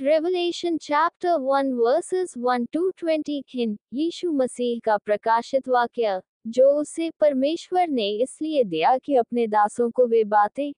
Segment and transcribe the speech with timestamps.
[0.00, 7.10] Revelation chapter 1 versus 1 to 20 हिन यीशु मसीह का प्रकाशित वाक्य, जो उसे
[7.10, 10.72] परमेश्वर ने इसलिए दिया कि अपने दासों को वे बातें,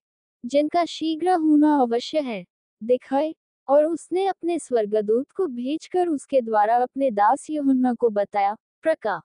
[0.45, 2.45] जिनका शीघ्र होना अवश्य है,
[2.83, 3.35] दिखाए,
[3.69, 9.21] और उसने अपने स्वर्गदूत को भेजकर उसके द्वारा अपने दास यूहन्ना को बताया, प्रका।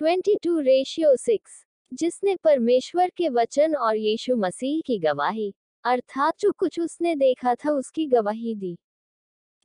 [0.00, 5.52] 22 रेशियो 6 जिसने परमेश्वर के वचन और यीशु मसीह की गवाही,
[5.84, 8.76] अर्थात जो कुछ उसने देखा था उसकी गवाही दी।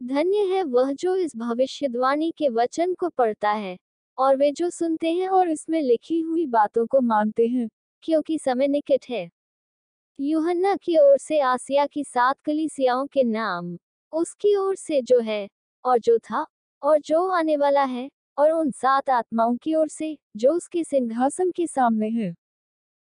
[0.03, 3.77] धन्य है वह जो इस भविष्यवाणी के वचन को पढ़ता है,
[4.17, 7.69] और वे जो सुनते हैं और इसमें लिखी हुई बातों को मानते हैं,
[8.03, 9.29] क्योंकि समय निकट है।
[10.19, 13.77] यूहन्ना की ओर से आसिया की सात कलीसियाओं के नाम,
[14.13, 15.47] उसकी ओर से जो है,
[15.85, 16.45] और जो था,
[16.83, 21.51] और जो आने वाला है, और उन सात आत्माओं की ओर से, जो उसके सिंहासन
[21.51, 22.33] के सामने है।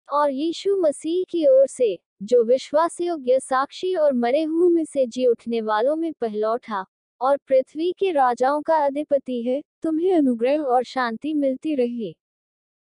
[0.09, 5.05] और यीशु मसीह की ओर से जो विश्वास योग्य साक्षी और मरे हुए में से
[5.05, 6.85] जी उठने वालों में पहलौठा
[7.21, 12.15] और पृथ्वी के राजाओं का अधिपति है, तुम्हें अनुग्रह और शांति मिलती रहे।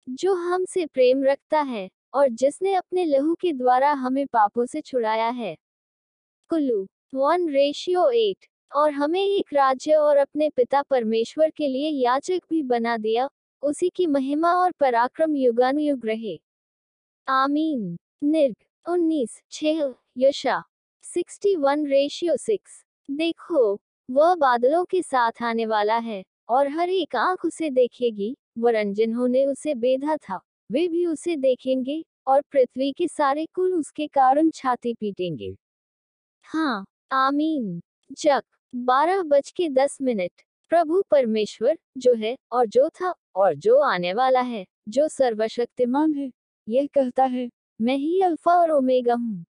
[0.09, 5.29] जो हमसे प्रेम रखता है और जिसने अपने लहू के द्वारा हमें पापों से छुड़ाया
[5.29, 5.57] है।
[6.49, 12.41] कुल्लू, वन रेशियो एट, और हमें एक राज्य और अपने पिता परमेश्वर के लिए याचक
[12.51, 13.29] भी बना दिया,
[13.63, 16.41] उसी की महिमा और पराक्रम युगानुयुग रहे।
[17.29, 18.55] आमीन। निर्ग
[18.87, 20.63] उन्नीस, छह, यशा,
[21.05, 27.17] सिक्सटी वन रेशियो सिक्स देखो, वह बादलों के साथ आने वाला है और हर एक
[27.17, 33.09] आँख उसे देखेगी, वरन जिन्होंने उसे बेधा था, वे भी उसे देखेंगे और पृथ्वी के
[33.09, 35.55] सारे कुल उसके कारण छाती पीटेंगे।
[36.47, 37.81] हाँ आमीन।
[38.13, 38.43] जक
[38.75, 44.15] बारह बज के दस मिनट। प्रभु परमेश्वर, जो है और जो था और जो आने
[44.15, 46.31] वाला है, जो सर्वशक्तिमान है,
[46.69, 47.49] यह कहता है
[47.81, 49.45] मैं ही अल्फ़ा और ओमेगा हूँ।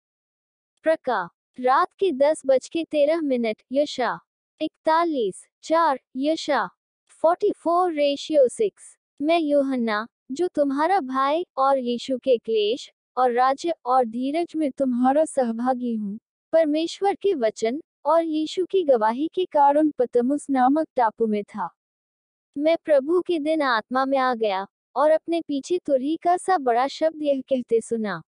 [0.83, 4.19] प्रका, रात के दस बज के तेरह मिनट, यशा।
[4.61, 6.69] इकतालीस, चार, यशा।
[7.09, 8.97] Forty four, ratio six.
[9.21, 15.25] मैं योहन्ना, जो तुम्हारा भाई और यीशु के क्लेश और राज्य और धीरज में तुम्हारा
[15.25, 16.19] सहभागी हूँ।
[16.53, 21.69] परमेश्वर के वचन और यीशु की गवाही के कारण पतमुस नामक टापू में था।
[22.57, 26.87] मैं प्रभु के दिन आत्मा में आ गया। और अपने पीछे तुरही का सा बड़ा
[26.87, 28.21] शब्द यह कहते सुना,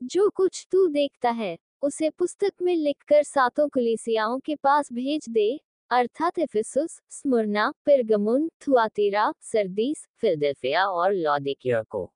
[0.00, 5.60] जो कुछ तू देखता है, उसे पुस्तक में लिखकर सातों कलीसियाओं के पास भेज दे,
[5.90, 12.10] अर्थात Ephesus, Smyrna, Pergamum, Thyatira, Sardis Philadelphia और लौदिकिया को।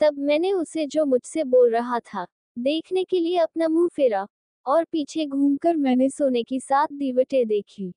[0.00, 2.26] तब मैंने उसे जो मुझसे बोल रहा था,
[2.56, 4.26] देखने के लिए अपना मुँह फेरा
[4.66, 7.92] और पीछे घूमकर मैंने सोने की सात दीवटें देखी।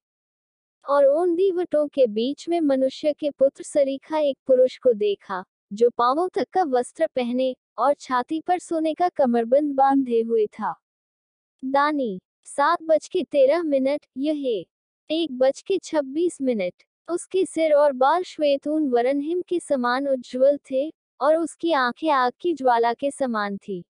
[0.90, 5.90] और उन दीवटों के बीच में मनुष्य के पुत्र सरीखा एक पुरुष को देखा, जो
[5.90, 10.76] पांवों तक का वस्त्र पहने और छाती पर सोने का कमरबंद बांधे हुए था।
[11.66, 14.66] दानी, सात बज के तेरह मिनट, यह
[15.12, 16.74] एक बज के छब्बीस मिनट।
[17.10, 22.34] उसके सिर और बाल श्वेत वरण हिम के समान उज्जवल थे और उसकी आँखें आग
[22.40, 23.84] की ज्वाला के समान थी।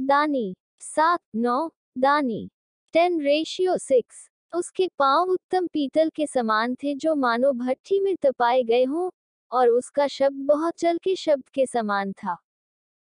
[0.00, 2.50] दानी, सात, नौ, दानी,
[2.92, 8.62] टेन रेशियो सिक्स। उसके पाँव उत्तम पीतल के समान थे जो मानो भट्टी में तपाए
[8.62, 9.10] गए हों,
[9.52, 12.36] और उसका शब्द बहुत जल के शब्द के समान था।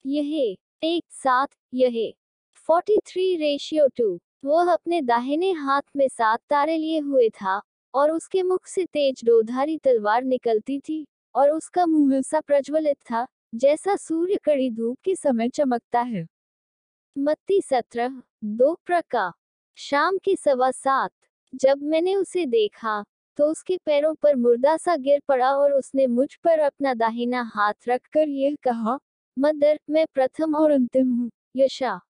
[0.06, 2.12] यह, एक सात यह।
[2.54, 7.62] फोर्टी थ्री रेशियो टू, वह अपने दाहिने हाथ में सात तारे लिए हुए था,
[7.94, 13.26] और उसके मुख से तेज रोधारी तलवार निकलती थी, और उसका मुँह ऐसा प्रज्वलित था,
[13.54, 16.26] जैसा सूर्य कड़ी धूप के समय चमकता है।
[17.18, 19.32] मत्ती सत्रह, दो प्रका
[19.80, 21.10] शाम के सवा सात।
[21.52, 23.04] जब मैंने उसे देखा
[23.38, 27.88] तो उसके पैरों पर मुर्दा सा गिर पड़ा और उसने मुझ पर अपना दाहिना हाथ
[27.88, 28.98] रखकर यह कहा,
[29.36, 32.00] मदर, मैं प्रथम और अंतिम हूँ। यशा।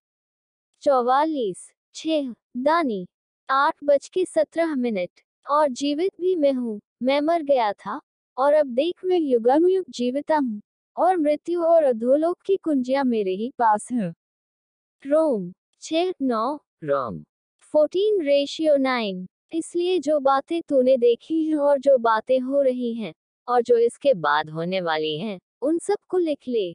[0.83, 3.07] चौवालीस। छह। दानी।
[3.49, 5.11] आठ बज के सत्रह मिनट।
[5.47, 8.01] और जीवित भी मैं हूँ। मैं मर गया था।
[8.37, 10.61] और अब देख मैं युगानुयुग जीविता हूँ।
[10.97, 14.13] और मृत्यु और अधोलोक की कुंजियाँ मेरे ही पास है।
[15.05, 15.53] रोम।
[15.83, 17.25] छह, नौ। रोम।
[17.75, 19.27] Fourteen ratio nine.
[19.53, 23.13] इसलिए जो बातें तूने देखी हैं और जो बातें हो रही हैं,
[23.49, 26.71] और जो इसके बाद होने वाली हैं, उन सबको लिख ले।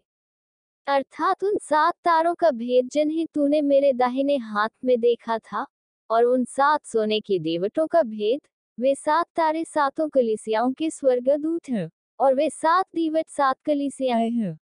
[0.88, 5.66] अर्थात उन सात तारों का भेद जिन्हें तूने मेरे दाहिने हाथ में देखा था,
[6.10, 8.42] और उन सात सोने की देवटों का भेद,
[8.80, 11.90] वे सात तारे सातों कलिसियाओं के स्वर्गदूत हैं,
[12.20, 14.60] और वे सात दीवट सात कलिसियाएँ हैं।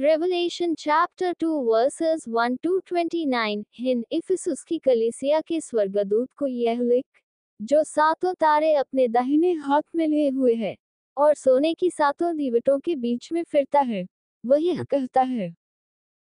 [0.00, 6.80] Revelation chapter 2 verses 1 to 29 हिन इफिसुस की कलिसिया के स्वर्गदूत को यह
[6.80, 7.04] लिख,
[7.60, 10.74] जो सातों तारे अपने दाहिने हाथ में लिए हुए है
[11.16, 14.06] और सोने की सातों दीवटों के बीच में फिरता है,
[14.44, 15.54] वही कहता है,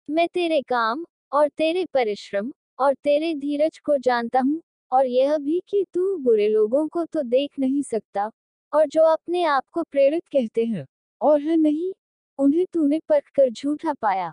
[0.10, 5.62] मैं तेरे काम और तेरे परिश्रम और तेरे धीरज को जानता हूँ और यह भी
[5.70, 8.32] कि तू बुरे लोगों को तो देख नहीं सकता
[8.74, 10.86] और जो अपने आप को प्रेरित कहते हैं
[11.22, 11.94] और है नहीं
[12.40, 14.32] उन्हें तूने परख कर झूठा पाया।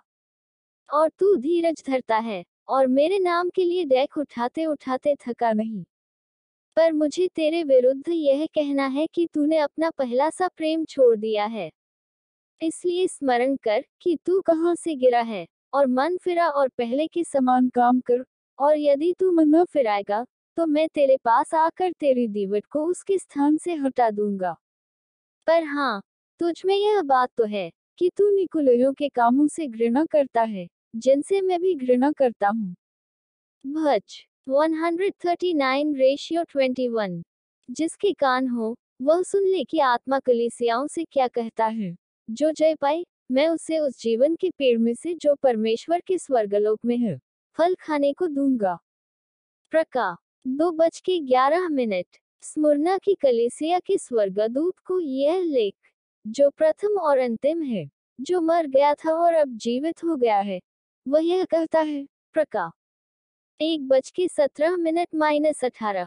[0.90, 5.84] और तू धीरज धरता है, और मेरे नाम के लिए डेक उठाते उठाते थका नहीं।
[6.76, 11.46] पर मुझे तेरे विरुद्ध यह कहना है कि तूने अपना पहला सा प्रेम छोड़ दिया
[11.46, 11.70] है।
[12.60, 17.24] इसलिए स्मरण कर कि तू कहाँ से गिरा है, और मन फिरा और पहले के
[17.24, 18.24] समान काम कर,
[18.58, 20.24] और यदि तू मन न फिराएगा
[20.58, 24.54] तो मैं तेरे पास आकर तेरी दीवट को उसके स्थान से हटा दूँगा।
[25.46, 26.02] पर हाँ
[26.40, 30.66] तुझ में यह बात तो है कि तू निकुलयों के कामों से घृणा करता है,
[30.96, 32.74] जिनसे मैं भी घृणा करता हूँ।
[33.66, 37.22] भज 139 रेशियो 21
[37.70, 41.96] जिसके कान हो, वह सुन ले कि आत्मा कलीसियाओं से क्या कहता है।
[42.30, 46.78] जो जय पाए, मैं उसे उस जीवन के पेड़ में से जो परमेश्वर के स्वर्गलोक
[46.84, 47.18] में है,
[47.58, 48.78] फल खाने को दूँगा।
[49.70, 50.16] प्रका,
[50.46, 52.06] दो बज के ग्यारह मिनट।
[52.42, 55.74] स्मुरना की कलेसिया के स्वर्गदूत को यह लेख
[56.26, 57.90] जो प्रथम और अंतिम है,
[58.20, 60.60] जो मर गया था और अब जीवित हो गया है,
[61.08, 62.70] वह यह कहता है, प्रका,
[63.60, 66.06] एक बज के सत्रह मिनट माइनस अठारह।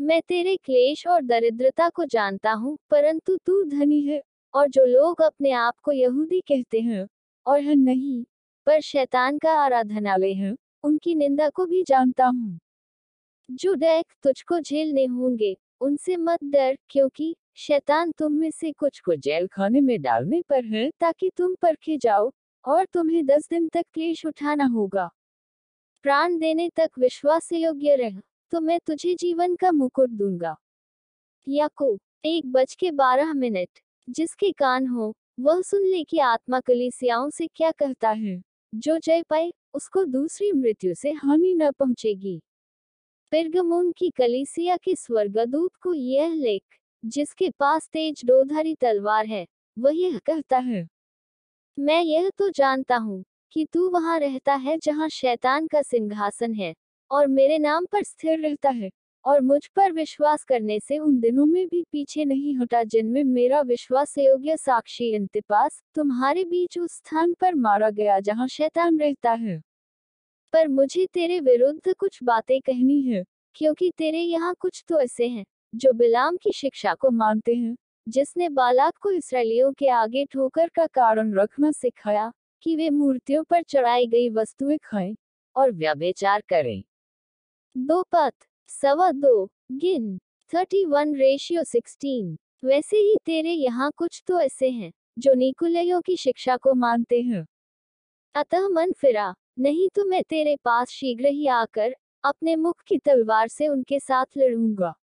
[0.00, 4.22] मैं तेरे क्लेश और दरिद्रता को जानता हूँ, परंतु तू धनी है,
[4.54, 7.06] और जो लोग अपने आप को यहूदी कहते हैं,
[7.46, 8.24] और है नहीं,
[8.66, 10.54] पर शैतान का आराधनालय है,
[10.84, 12.58] उनकी निंदा को भी जानता हूँ।
[13.50, 19.14] जो डैक तुझको झेलने होंगे उनसे मत डर, क्योंकि शैतान तुम में से कुछ को
[19.16, 22.30] जेल खाने में डालने पर है, ताकि तुम परखे जाओ
[22.64, 25.08] और तुम्हें दस दिन तक क्लेश उठाना होगा।
[26.04, 28.20] प्राण देने तक विश्वास योग्य रह
[28.52, 30.56] तो मैं तुझे जीवन का मुकुट दूँगा।
[31.46, 33.68] याकूब, एक बज के बारह मिनट,
[34.08, 38.40] जिसके कान हो, वह सुन ले कि आत्मा कलीसियाओं से क्या कहता है।
[38.74, 42.40] जो जय पाए, उसको दूसरी मृत्यु से हानि न पहुंचेगी।
[43.32, 46.62] पिरगमुन की कलीसिया के स्वर्गदूत को यह लेख,
[47.02, 49.46] जिसके पास तेज डोधारी तलवार है,
[49.76, 50.86] वह यह कहता है,
[51.78, 53.22] मैं यह तो जानता हूँ
[53.52, 56.72] कि तू वहाँ रहता है जहाँ शैतान का सिंहासन है,
[57.10, 58.90] और मेरे नाम पर स्थिर रहता है,
[59.24, 63.60] और मुझ पर विश्वास करने से उन दिनों में भी पीछे नहीं हटा जिनमें मेरा
[63.62, 69.60] विश्वास योग्य साक्षी इंतपास तुम्हारे बीच उस स्थान पर मारा गया जहाँ शैतान रहता है।
[70.52, 73.24] पर मुझे तेरे विरुद्ध कुछ बातें कहनी है,
[73.56, 75.44] क्योंकि तेरे यहाँ कुछ तो ऐसे हैं,
[75.74, 77.74] जो बिलाम की शिक्षा को मानते हैं,
[78.06, 82.30] जिसने बालाक को इसराइलियों के आगे ठोकर का कारण रखना सिखाया
[82.62, 85.14] कि वे मूर्तियों पर चढ़ाई गई वस्तुएँ खाएँ
[85.56, 86.82] और व्यभिचार करें।
[87.76, 88.32] दो पथ
[88.68, 90.18] सवा दो, गिन
[90.52, 96.16] थर्टी वन रेशियो सिक्सटीन वैसे ही तेरे यहाँ कुछ तो ऐसे हैं, जो निकुलयों की
[96.16, 97.44] शिक्षा को मानते हैं।
[98.34, 101.94] अतः मन फिरा नहीं तो मैं तेरे पास शीघ्र ही आकर
[102.24, 104.94] अपने मुख की तलवार से उनके साथ लड़ूँगा।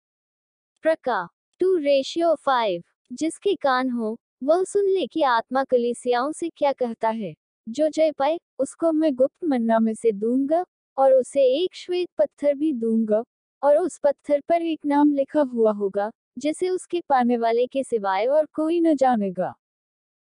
[0.83, 1.29] प्रका
[1.61, 2.83] टू रेशियो फाइव
[3.13, 7.35] जिसके कान हो, वह सुन ले कि आत्मा कलीसियाओं से क्या कहता है।
[7.69, 10.65] जो जय पाए, उसको मैं गुप्त मन्ना में से दूँगा,
[10.99, 13.23] और उसे एक श्वेत पत्थर भी दूँगा,
[13.63, 18.27] और उस पत्थर पर एक नाम लिखा हुआ होगा, जिसे उसके पाने वाले के सिवाय
[18.27, 19.55] और कोई न जानेगा।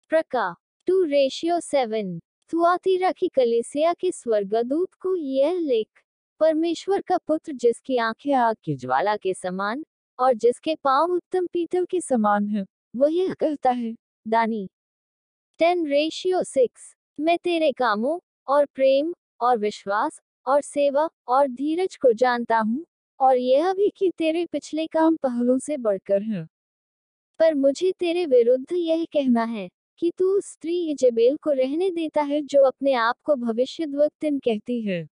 [0.09, 0.55] प्रका
[0.87, 2.19] टू रेशियो सेवन
[2.53, 5.87] थुआतीरा की कलेसिया के स्वर्गदूत को यह लेख,
[6.41, 9.83] परमेश्वर का पुत्र जिसकी आँखें आग की ज्वाला के समान
[10.19, 13.93] और जिसके पाँव उत्तम पीतल के समान है, वह यह कहता है,
[14.25, 14.67] दानी।
[15.59, 22.13] टेन रेशियो सिक्स, मैं तेरे कामों और प्रेम और विश्वास और सेवा और धीरज को
[22.13, 22.85] जानता हूँ
[23.19, 26.45] और यह भी कि तेरे पिछले काम पहलों से बढ़कर है।
[27.39, 32.41] पर मुझे तेरे विरुद्ध यह कहना है कि तू स्त्री इजेबेल को रहने देता है
[32.41, 33.85] जो अपने आप को भविष्य
[34.39, 35.07] कहती है।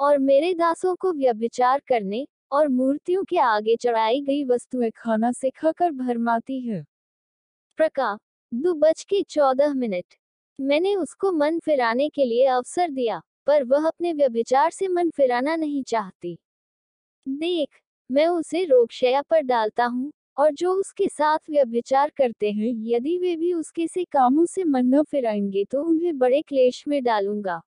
[0.00, 5.90] और मेरे दासों को व्यभिचार करने और मूर्तियों के आगे चढ़ाई गई वस्तुएँ खाना सिखाकर
[5.92, 6.84] भरमाती है।
[7.78, 8.18] प्रका,
[8.52, 10.14] दो बज के चौदह मिनट।
[10.58, 15.56] मैंने उसको मन फिराने के लिए अवसर दिया, पर वह अपने व्यभिचार से मन फिराना
[15.56, 16.38] नहीं चाहती।
[17.26, 17.68] देख,
[18.10, 23.34] मैं उसे रोगशया पर डालता हूँ और जो उसके साथ व्यभिचार करते हैं, यदि वे
[23.36, 27.60] भी उसके से कामों से मन न फिराएँगे तो उन्हें बड़े क्लेश में डालूँगा।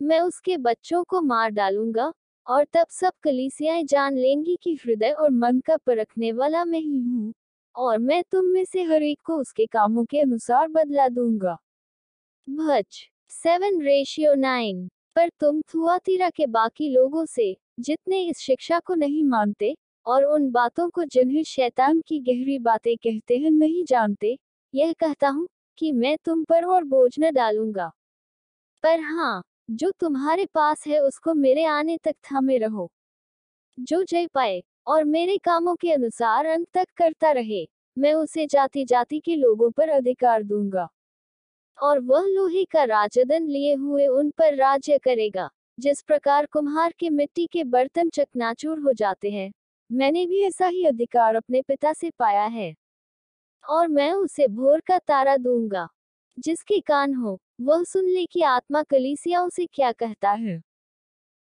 [0.00, 2.12] मैं उसके बच्चों को मार डालूँगा,
[2.46, 6.98] और तब सब कलीसियाएँ जान लेंगी कि हृदय और मन का परखने वाला मैं ही
[6.98, 7.32] हूँ,
[7.74, 11.56] और मैं तुम में से हर एक को उसके कामों के अनुसार बदला दूँगा।
[12.48, 14.88] भज। Seven ratio nine.
[15.16, 19.74] पर तुम थुआतीरा के बाकी लोगों से, जितने इस शिक्षा को नहीं मानते
[20.08, 24.36] और उन बातों को जिन्हें शैतान की गहरी बातें कहते हैं नहीं जानते,
[24.74, 25.48] यह कहता हूँ
[25.78, 27.90] कि मैं तुम पर और बोझ न डालूँगा।
[28.84, 32.88] पर हाँ जो तुम्हारे पास है उसको मेरे आने तक थामे रहो।
[33.78, 38.84] जो जय पाए और मेरे कामों के अनुसार अंत तक करता रहे, मैं उसे जाति
[38.84, 40.88] जाति के लोगों पर अधिकार दूँगा।
[41.78, 45.48] और वह लोहे का राजदन लिए हुए उन पर राज्य करेगा,
[45.78, 49.50] जिस प्रकार कुम्हार के मिट्टी के बर्तन चकनाचूर हो जाते हैं।
[49.92, 52.74] मैंने भी ऐसा ही अधिकार अपने पिता से पाया है।
[53.68, 55.88] और मैं उसे भोर का तारा दूँगा,
[56.38, 60.62] जिसके कान हो, वह सुन ले कि आत्मा कलीसियाओं से क्या कहता है।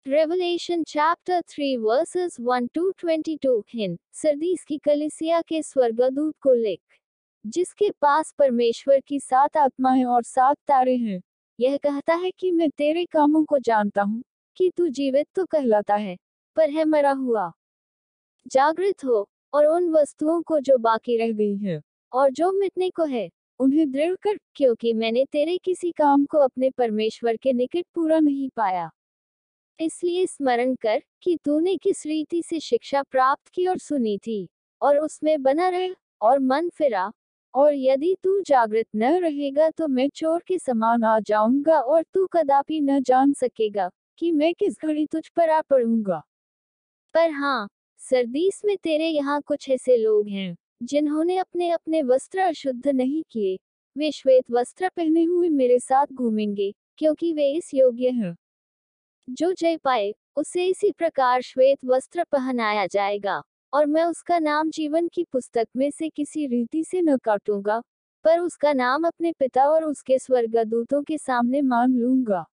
[0.06, 6.80] Revelation chapter 3 verses 1 to 22 हिन सरदीस की कलिसिया के स्वर्गदूत को लिख,
[7.47, 11.20] जिसके पास परमेश्वर की सात आत्माएँ और सात तारे हैं,
[11.61, 14.23] यह कहता है कि मैं तेरे कामों को जानता हूँ,
[14.56, 16.16] कि तू जीवित तो कहलाता है,
[16.56, 17.52] पर है मरा हुआ।
[18.52, 21.80] जागृत हो और उन वस्तुओं को जो बाकी रह गई है
[22.12, 23.28] और जो मिटने को है,
[23.60, 28.48] उन्हें दृढ़ कर, क्योंकि मैंने तेरे किसी काम को अपने परमेश्वर के निकट पूरा नहीं
[28.56, 28.90] पाया।
[29.80, 34.48] इसलिए स्मरण कर कि तूने किस रीति से शिक्षा प्राप्त की और सुनी थी,
[34.82, 37.10] और उसमें बना रह और मन फिरा,
[37.54, 42.26] और यदि तू जागृत न रहेगा तो मैं चोर के समान आ जाऊँगा और तू
[42.26, 46.22] कदापि न जान सकेगा कि मैं किस घड़ी तुझ पर आ पड़ूँगा।
[47.14, 47.68] पर हाँ
[48.00, 53.58] सर्दीस में तेरे यहाँ कुछ ऐसे लोग हैं, जिन्होंने अपने अपने वस्त्र अशुद्ध नहीं किए।
[53.96, 58.36] वे श्वेत वस्त्र पहने हुए मेरे साथ घूमेंगे, क्योंकि वे इस योग्य हैं।
[59.30, 65.08] जो जय पाए, उसे इसी प्रकार श्वेत वस्त्र पहनाया जाएगा, और मैं उसका नाम जीवन
[65.08, 67.82] की पुस्तक में से किसी रीति से न काटूँगा,
[68.24, 72.44] पर उसका नाम अपने पिता और उसके स्वर्गदूतों के सामने मान लूँगा।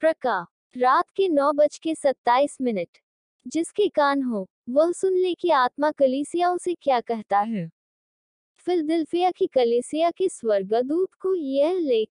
[0.00, 2.88] प्रका, रात के नौ बज के सत्ताईस मिनट।
[3.46, 7.68] जिसके कान हो, वह सुन ले कि आत्मा कलीसियाओं से क्या कहता है।
[8.66, 12.08] फिलदिल्फिया की कलीसिया के स्वर्गदूत को यह लेख,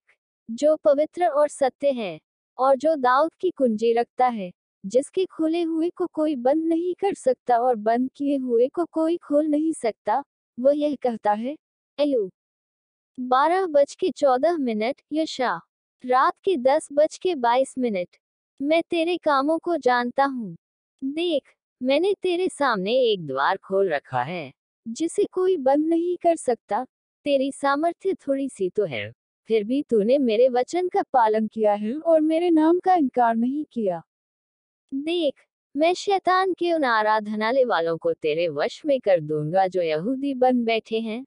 [0.50, 2.18] जो पवित्र और सत्य है,
[2.58, 4.50] और जो दाऊद की कुंजी रखता है,
[4.84, 9.16] जिसके खुले हुए को कोई बंद नहीं कर सकता और बंद किए हुए को कोई
[9.16, 10.22] खोल नहीं सकता,
[10.58, 11.56] वह यह कहता है
[11.98, 12.28] अयु
[13.18, 15.60] बारह बज के चौदह मिनट, यशा,
[16.04, 18.16] रात के दस बज के बाईस मिनट,
[18.60, 20.56] मैं तेरे कामों को जानता हूँ
[21.02, 21.42] देख,
[21.80, 24.52] मैंने तेरे सामने एक द्वार खोल रखा है,
[24.86, 26.82] जिसे कोई बंद नहीं कर सकता।
[27.26, 29.10] तेरी सामर्थ्य थोड़ी सी तो है,
[29.50, 33.64] फिर भी तूने मेरे वचन का पालन किया है और मेरे नाम का इनकार नहीं
[33.72, 34.02] किया।
[34.92, 35.34] देख,
[35.74, 40.64] मैं शैतान के उन आराधनालय वालों को तेरे वश में कर दूँगा जो यहूदी बन
[40.64, 41.24] बैठे हैं।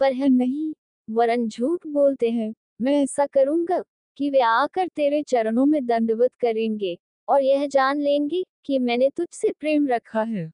[0.00, 0.72] पर है नहीं,
[1.08, 2.52] वरन झूठ बोलते हैं,
[2.82, 3.82] मैं ऐसा करूँगा
[4.18, 6.96] कि वे आकर तेरे चरणों में दंडवत करेंगे।
[7.32, 10.50] और यह जान लेंगे कि मैंने तुझसे प्रेम रखा है।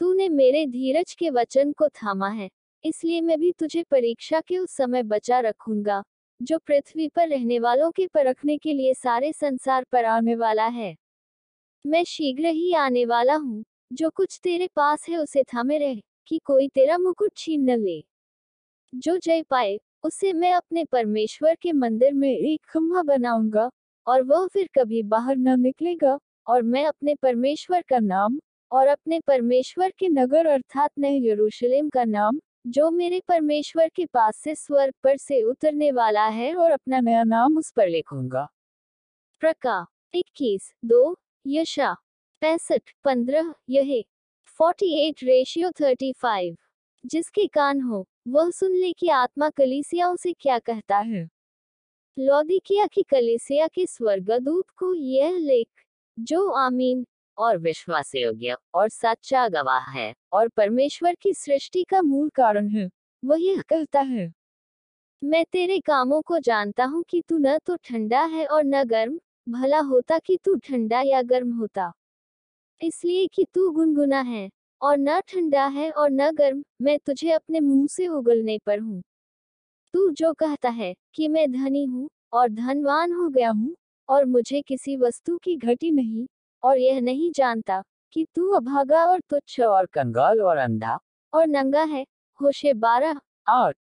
[0.00, 2.48] तूने मेरे धीरज के वचन को थामा है,
[2.84, 6.02] इसलिए मैं भी तुझे परीक्षा के उस समय बचा रखूँगा,
[6.40, 10.94] जो पृथ्वी पर रहने वालों के परखने के लिए सारे संसार पर आने वाला है।
[11.84, 16.38] मैं शीघ्र ही आने वाला हूँ, जो कुछ तेरे पास है उसे थामे रहे, कि
[16.38, 18.02] कोई तेरा मुकुट छीन न ले।
[18.92, 23.70] जो जय पाए, उसे मैं अपने परमेश्वर के मंदिर में एक खंभा बनाऊँगा।
[24.08, 28.40] और वह फिर कभी बाहर न निकलेगा, और मैं अपने परमेश्वर का नाम,
[28.72, 34.36] और अपने परमेश्वर के नगर अर्थात नए यरूशलेम का नाम, जो मेरे परमेश्वर के पास
[34.36, 38.48] से स्वर्ग पर से उतरने वाला है और अपना नया नाम उस पर लिखूँगा।
[39.40, 41.96] प्रका, इक्कीस, दो, यशा,
[42.40, 44.04] पैंसठ, पंद्रह, यह,
[44.46, 46.56] forty eight, ratio thirty five,
[47.06, 51.37] जिसके कान हो, वह सुन ले कि आत्मा कलीसियाओं से क्या कहता है।
[52.16, 55.68] लौदिकिया की कलीसिया के स्वर्गदूत को यह लेख,
[56.18, 57.04] जो आमीन
[57.38, 62.88] और विश्वास योग्य और सच्चा गवाह है और परमेश्वर की सृष्टि का मूल कारण है,
[63.22, 64.30] वह यह कहता है।
[65.22, 69.18] मैं तेरे कामों को जानता हूँ कि तू न तो ठंडा है और न गर्म,
[69.46, 71.92] भला होता कि तू ठंडा या गर्म होता।
[72.80, 74.48] इसलिए कि तू गुनगुना है
[74.80, 79.02] और न ठंडा है और न गर्म, मैं तुझे अपने मुँह से उगलने पर हूँ।
[79.98, 83.74] तू जो कहता है कि मैं धनी हूँ और धनवान हो गया हूँ
[84.08, 86.26] और मुझे किसी वस्तु की घटी नहीं
[86.62, 90.98] और यह नहीं जानता कि तू अभागा और तुच्छ और कंगाल और अंधा।
[91.32, 92.04] और नंगा है
[92.40, 93.76] होशे बारह आठ।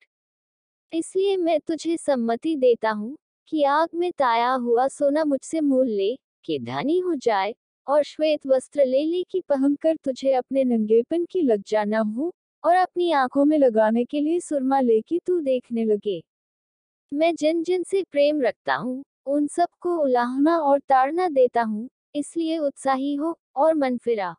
[0.93, 3.15] इसलिए मैं तुझे सम्मति देता हूँ
[3.47, 7.55] कि आग में ताया हुआ सोना मुझसे मोल ले कि धनी हो जाए
[7.87, 12.33] और श्वेत वस्त्र ले ले की पहनकर तुझे अपने नंगेपन की लज्जा न हो।
[12.67, 16.21] और अपनी आँखों में लगाने के लिए सुरमा ले की तू देखने लगे।
[17.11, 22.57] मैं जिन जिन से प्रेम रखता हूँ, उन सबको उलाहना और ताड़ना देता हूँ, इसलिए
[22.57, 24.35] उत्साही हो और मन फिरा।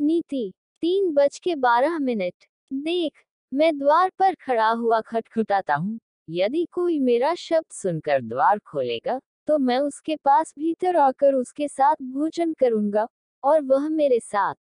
[0.00, 3.12] नीति, तीन बज के बारह मिनट। देख,
[3.52, 5.98] मैं द्वार पर खड़ा हुआ खटखटाता हूँ।
[6.30, 11.96] यदि कोई मेरा शब्द सुनकर द्वार खोलेगा तो मैं उसके पास भीतर आकर उसके साथ
[12.02, 13.08] भोजन करूँगा
[13.44, 14.54] और वह मेरे साथ।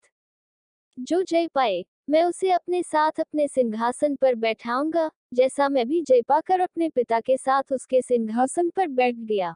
[0.97, 6.21] जो जय पाए मैं उसे अपने साथ अपने सिंहासन पर बैठाऊँगा, जैसा मैं भी जय
[6.21, 9.55] पाकर अपने पिता के साथ उसके सिंहासन पर बैठ गया।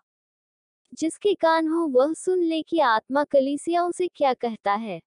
[0.93, 5.01] जिसके कान हो वह सुन ले कि आत्मा कलीसियाओं से क्या कहता है।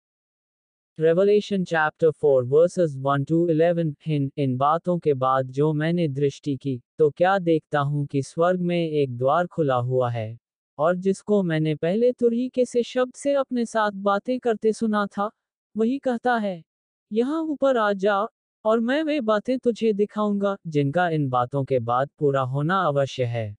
[1.01, 6.57] Revelation chapter 4 verses 1 to 11 इन इन बातों के बाद जो मैंने दृष्टि
[6.57, 10.39] की तो क्या देखता हूँ कि स्वर्ग में एक द्वार खुला हुआ है,
[10.79, 15.31] और जिसको मैंने पहले तुरही से शब्द से अपने साथ बातें करते सुना था,
[15.77, 16.68] वही कहता है
[17.13, 18.27] यहाँ ऊपर आ जा
[18.65, 23.57] और मैं वे बातें तुझे दिखाऊँगा, जिनका इन बातों के बाद पूरा होना अवश्य है।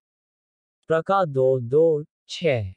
[0.87, 2.71] प्रका दो दो, छह।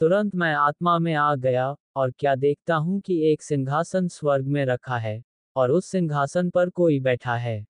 [0.00, 4.64] तुरंत मैं आत्मा में आ गया और क्या देखता हूँ कि एक सिंहासन स्वर्ग में
[4.64, 5.22] रखा है
[5.56, 7.66] और उस सिंहासन पर कोई बैठा है।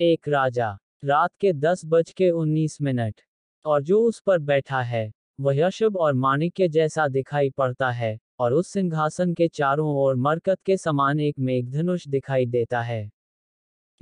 [0.00, 3.20] एक राजा, रात के दस बज के उन्नीस मिनट।
[3.64, 8.52] और जो उस पर बैठा है, वह शुभ और माणिक्य जैसा दिखाई पड़ता है। और
[8.52, 13.10] उस सिंहासन के चारों ओर मरकत के समान एक मेघधनुष दिखाई देता है।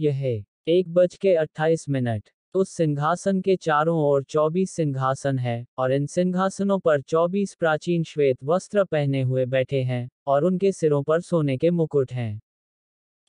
[0.01, 5.93] यह एक बज के अट्ठाईस मिनट। उस सिंहासन के चारों ओर चौबीस सिंहासन है और
[5.93, 11.21] इन सिंहासनों पर चौबीस प्राचीन श्वेत वस्त्र पहने हुए बैठे हैं और उनके सिरों पर
[11.21, 12.41] सोने के मुकुट हैं।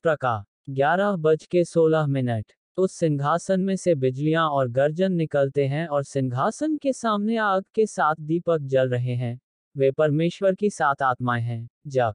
[0.02, 5.86] प्रका, ग्यारह बज के सोलह मिनट। उस सिंहासन में से बिजलियाँ और गर्जन निकलते हैं
[5.86, 9.40] और सिंहासन के सामने आग के साथ दीपक जल रहे हैं।
[9.76, 12.14] वे परमेश्वर की सात आत्माएँ हैं जब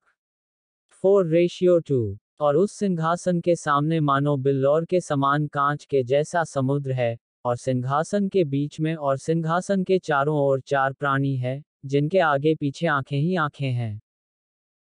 [0.92, 6.44] फोर रेशियो टू, और उस सिंहासन के सामने मानो बिल्लौर के समान कांच के जैसा
[6.44, 11.64] समुद्र है, और सिंहासन के बीच में और सिंहासन के चारों ओर चार प्राणी है,
[11.86, 14.02] जिनके आगे पीछे आँखें ही आँखें हैं।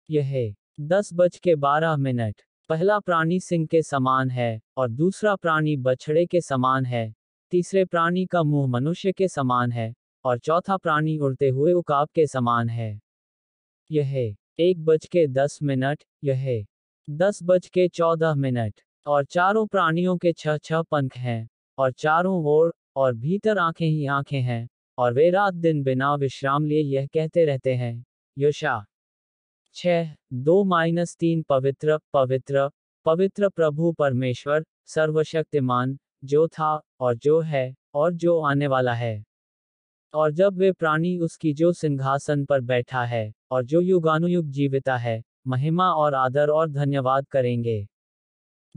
[0.10, 5.78] यह, दस बज के बारह मिनट, पहला प्राणी सिंह के समान है, और दूसरा प्राणी
[5.78, 7.16] बछड़े के समान है,
[7.52, 9.96] तीसरे प्राणी का मुँह मनुष्य के समान है
[10.26, 13.00] और चौथा प्राणी उड़ते हुए उकाब के समान है।
[13.92, 16.66] यह एक बज के दस मिनट, यह
[17.08, 22.43] दस बज के चौदह मिनट, और चारों प्राणियों के छह छह पंख हैं, और चारों
[22.46, 24.67] ओर और भीतर आँखें ही आँखें हैं,
[24.98, 28.06] और वे रात दिन बिना विश्राम लिए यह कहते रहते हैं,
[28.38, 28.86] योशा,
[29.76, 32.70] छह, दो माइनस तीन पवित्र पवित्र
[33.06, 39.29] पवित्र प्रभु परमेश्वर, सर्वशक्तिमान, जो था और जो है और जो आने वाला है।
[40.13, 45.24] और जब वे प्राणी उसकी जो सिंहासन पर बैठा है और जो युगानुयुग जीविता है,
[45.48, 47.88] महिमा और आदर और धन्यवाद करेंगे।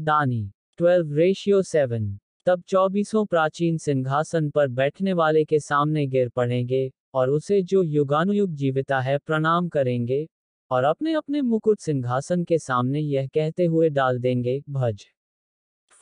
[0.00, 6.90] दानी 12 रेशियो 7 तब चौबीसों प्राचीन सिंहासन पर बैठने वाले के सामने गिर पड़ेंगे
[7.14, 10.26] और उसे जो युगानुयुग जीविता है, प्रणाम करेंगे
[10.70, 15.04] और अपने अपने मुकुट सिंहासन के सामने यह कहते हुए डाल देंगे, भज।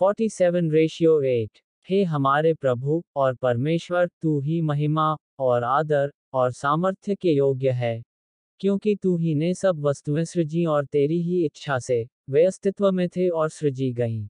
[0.01, 7.14] 47 रेशियो 8 हे हमारे प्रभु और परमेश्वर, तू ही महिमा और आदर और सामर्थ्य
[7.14, 8.03] के योग्य है,
[8.61, 13.09] क्योंकि तू ही ने सब वस्तुएँ सृजी और तेरी ही इच्छा से वे अस्तित्व में
[13.09, 14.29] थे और सृजी गईं।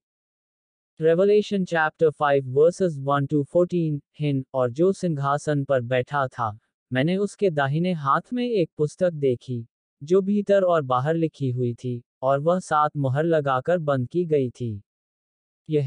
[1.01, 6.59] रेवलेशन चैप्टर 5 वर्सेस 1 टू 14 हिन और जो सिंहासन पर बैठा था,
[6.93, 9.69] मैंने उसके दाहिने हाथ में एक पुस्तक देखी,
[10.03, 14.51] जो भीतर और बाहर लिखी हुई थी, और वह सात मुहर लगाकर बंद की गई
[14.51, 14.83] थी।
[15.71, 15.85] यह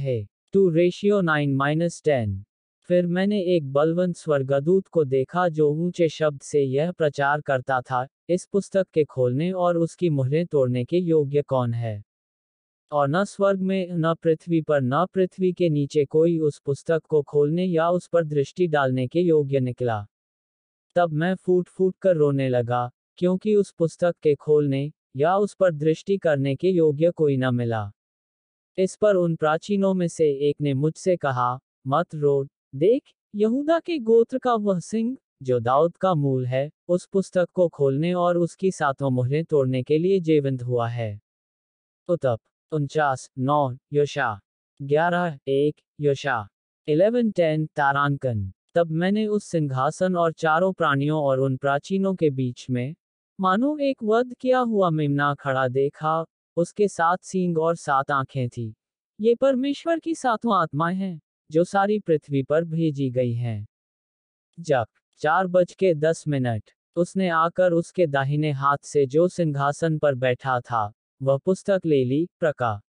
[0.54, 2.46] two ratio nine minus ten.
[2.82, 8.08] फिर मैंने एक बलवंत स्वर्गदूत को देखा जो ऊँचे शब्द से यह प्रचार करता था,
[8.30, 12.04] इस पुस्तक के खोलने और उसकी मुहरें तोड़ने के योग्य कौन है?
[12.92, 17.22] और न स्वर्ग में, न पृथ्वी पर, न पृथ्वी के नीचे कोई उस पुस्तक को
[17.22, 20.08] खोलने या उस पर दृष्टि डालने के योग्य निकला।
[20.96, 25.72] तब मैं फूट फूट कर रोने लगा, क्योंकि उस पुस्तक के खोलने या उस पर
[25.72, 27.92] दृष्टि करने के योग्य कोई न मिला।
[28.78, 33.04] इस पर उन प्राचीनों में से एक ने मुझसे कहा, मत रो। देख,
[33.36, 38.14] यहूदा के गोत्र का वह सिंह, जो दाऊद का मूल है, उस पुस्तक को खोलने
[38.14, 41.22] और उसकी सातों मुहरें तोड़ने के लिए जीवंत हुआ है।
[42.08, 42.40] उतप
[42.72, 44.40] उनचास, नौ, योशा।
[44.82, 46.48] ग्यारह, एक, योशा।
[46.88, 52.68] Eleven, ten, तारांकन। तब मैंने उस सिंहासन और चारों प्राणियों और उन प्राचीनों के बीच
[52.70, 52.96] में,
[53.40, 56.26] मानो एक वध किया हुआ मेमना खड़ा देखा
[56.58, 58.76] उसके सात सींग और सात आँखें थी।
[59.20, 63.68] ये परमेश्वर की सातों आत्माएँ हैं, जो सारी पृथ्वी पर भेजी गई हैं।
[64.60, 64.86] जब
[65.22, 70.60] चार बज के दस मिनट, उसने आकर उसके दाहिने हाथ से जो सिंहासन पर बैठा
[70.60, 72.82] था, वह पुस्तक ले ली, प्रका।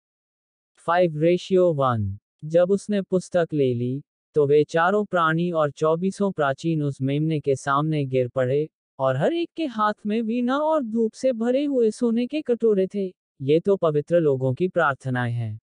[0.78, 2.18] Five ratio one.
[2.44, 4.02] जब उसने पुस्तक ले ली
[4.36, 9.32] तो वे चारों प्राणी और चौबीसों प्राचीन उस मेमने के सामने गिर पड़े, और हर
[9.32, 13.60] एक के हाथ में वीणा और धूप से भरे हुए सोने के कटोरे थे। ये
[13.60, 15.60] तो पवित्र लोगों की प्रार्थनाएँ हैं।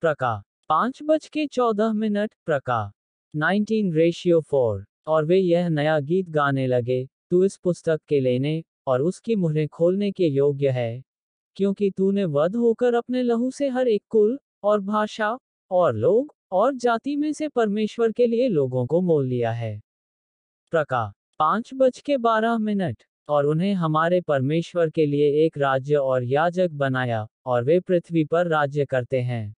[0.00, 2.92] प्रका, पाँच बज के चौदह मिनट, प्रका।
[3.34, 8.62] 19 रेशियो फोर, और वे यह नया गीत गाने लगे, तू इस पुस्तक के लेने
[8.86, 11.02] और उसकी मुहरें खोलने के योग्य है,
[11.56, 15.38] क्योंकि तूने वध होकर अपने लहू से हर एक कुल और भाषा
[15.70, 19.82] और लोग और जाति में से परमेश्वर के लिए लोगों को मोल लिया है।
[20.70, 26.24] प्रका, पाँच बज के बारह मिनट। और उन्हें हमारे परमेश्वर के लिए एक राज्य और
[26.24, 29.54] याजक बनाया, और वे पृथ्वी पर राज्य करते हैं।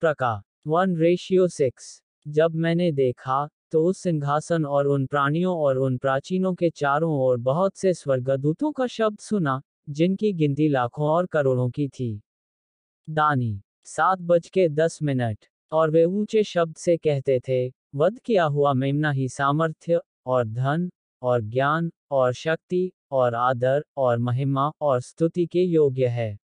[0.00, 5.98] प्रका, वन रेशियो सिक्स। जब मैंने देखा तो उस सिंहासन और उन प्राणियों और उन
[5.98, 11.70] प्राचीनों के चारों ओर बहुत से स्वर्गदूतों का शब्द सुना, जिनकी गिनती लाखों और करोड़ों
[11.70, 12.22] की थी।
[13.10, 15.38] दानी, सात बज के दस मिनट।
[15.72, 20.90] और वे ऊँचे शब्द से कहते थे, वध किया हुआ मेमना ही सामर्थ्य और धन
[21.22, 26.38] और ज्ञान और शक्ति और आदर और महिमा और स्तुति के योग्य है।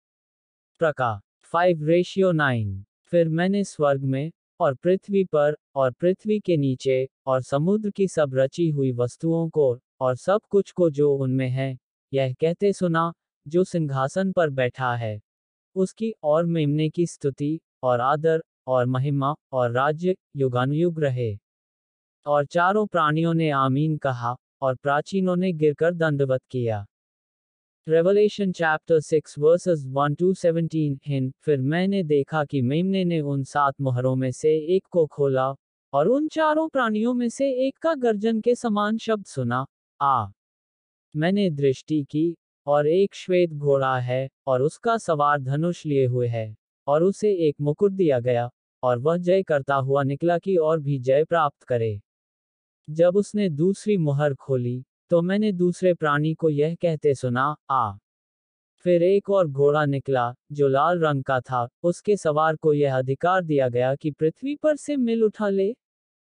[0.78, 7.08] प्रका फाइव रेशियो नाइन फिर मैंने स्वर्ग में और पृथ्वी पर और पृथ्वी के नीचे
[7.26, 11.78] और समुद्र की सब रची हुई वस्तुओं को और सब कुछ को जो उनमें है,
[12.12, 13.12] यह कहते सुना,
[13.48, 15.20] जो सिंहासन पर बैठा है।
[15.74, 21.38] उसकी और मेमने की स्तुति और आदर और महिमा और राज्य युगानुयुग रहे।
[22.26, 26.84] और चारों प्राणियों ने आमीन कहा और प्राचीनों ने गिरकर दंडवत किया।
[27.86, 33.42] Revelation chapter six verses one to seventeen Hind फिर मैंने देखा कि मेमने ने उन
[33.44, 35.54] सात मोहरों में से एक को खोला
[35.92, 39.64] और उन चारों प्राणियों में से एक का गर्जन के समान शब्द सुना,
[40.00, 40.26] आ,
[41.14, 42.26] मैंने दृष्टि की
[42.66, 46.54] और एक श्वेत घोड़ा है और उसका सवार धनुष लिए हुए है
[46.86, 48.48] और उसे एक मुकुट दिया गया
[48.82, 52.00] और वह जय करता हुआ निकला कि और भी जय प्राप्त करे।
[52.88, 57.92] जब उसने दूसरी मुहर खोली तो मैंने दूसरे प्राणी को यह कहते सुना, आ।
[58.84, 63.44] फिर एक और घोड़ा निकला, जो लाल रंग का था। उसके सवार को यह अधिकार
[63.44, 65.72] दिया गया कि पृथ्वी पर से मिल उठा ले,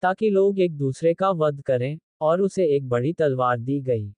[0.03, 4.13] ताकि लोग एक दूसरे का वध करें और उसे एक बड़ी तलवार दी गई।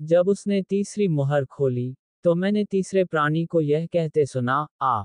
[0.00, 1.94] जब उसने तीसरी मुहर खोली
[2.24, 5.04] तो मैंने तीसरे प्राणी को यह कहते सुना, आ।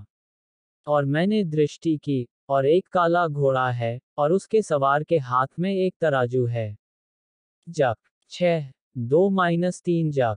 [0.88, 5.74] और मैंने दृष्टि की, और एक काला घोड़ा है और उसके सवार के हाथ में
[5.74, 6.78] एक तराजू है।
[7.70, 7.96] जक,
[8.30, 10.36] छह, दो माइनस तीन जक।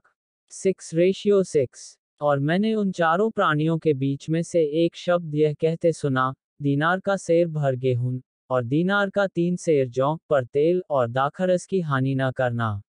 [0.49, 1.97] Six, ratio six.
[2.21, 6.99] और मैंने उन चारों प्राणियों के बीच में से एक शब्द यह कहते सुना, दीनार
[6.99, 11.81] का शेर भर गेहूँ, और दीनार का तीन शेर जौ, पर तेल और दाखरस की
[11.81, 12.81] हानि न करना।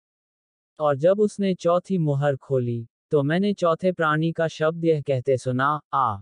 [0.81, 5.81] और जब उसने चौथी मुहर खोली तो मैंने चौथे प्राणी का शब्द यह कहते सुना,
[5.95, 6.19] आ।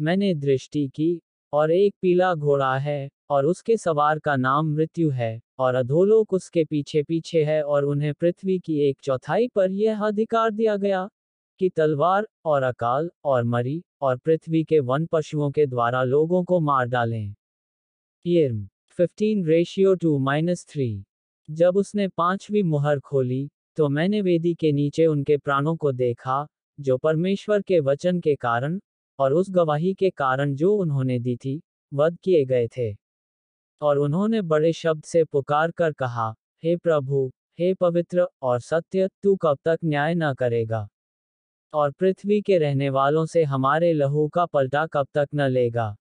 [0.00, 1.22] मैंने दृष्टि की
[1.52, 6.64] और एक पीला घोड़ा है, और उसके सवार का नाम मृत्यु है, और अधोलोक उसके
[6.64, 11.08] पीछे पीछे है और उन्हें पृथ्वी की एक चौथाई पर यह अधिकार दिया गया,
[11.60, 16.60] कि तलवार और अकाल और मरी और पृथ्वी के वन पशुओं के द्वारा लोगों को
[16.60, 17.34] मार डालें।
[18.26, 21.04] यर्म 15 रेशियो टू माइनस थ्री।
[21.48, 26.46] जब उसने पांचवी मुहर खोली तो मैंने वेदी के नीचे उनके प्राणों को देखा,
[26.78, 28.78] जो परमेश्वर के वचन के कारण
[29.18, 31.62] और उस गवाही के कारण जो उन्होंने दी थी,
[31.94, 32.96] वध किए गए थे।
[33.82, 39.36] और उन्होंने बड़े शब्द से पुकार कर कहा, हे प्रभु, हे पवित्र और सत्य, तू
[39.36, 40.88] कब तक न्याय न करेगा?
[41.74, 45.96] और पृथ्वी के रहने वालों से हमारे लहू का पलटा कब तक न लेगा?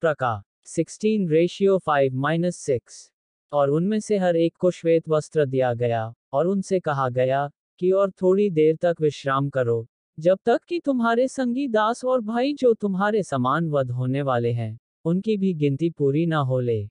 [0.00, 3.12] प्रका 16 रेशियो 5 माइनस सिक्स
[3.52, 7.90] और उनमें से हर एक को श्वेत वस्त्र दिया गया, और उनसे कहा गया, कि
[7.90, 12.72] और थोड़ी देर तक विश्राम करो जब तक कि तुम्हारे संगी दास और भाई जो
[12.74, 16.88] तुम्हारे समान वध होने वाले हैं, उनकी भी गिनती पूरी ना हो ले।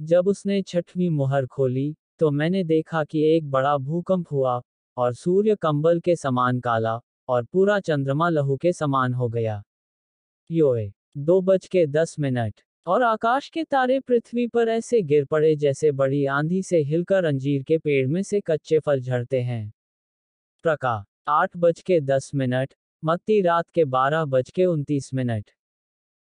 [0.00, 4.60] जब उसने छठवीं मुहर खोली तो मैंने देखा कि एक बड़ा भूकंप हुआ,
[4.96, 9.62] और सूर्य कंबल के समान काला, और पूरा चंद्रमा लहू के समान हो गया।
[10.50, 15.54] योए, दो बज के दस मिनट, और आकाश के तारे पृथ्वी पर ऐसे गिर पड़े
[15.56, 19.72] जैसे बड़ी आंधी से हिलकर अंजीर के पेड़ में से कच्चे फल झड़ते हैं।
[20.64, 25.50] प्रका आठ बज के दस मिनट, मत्ती रात के बारह बज के उनतीस मिनट।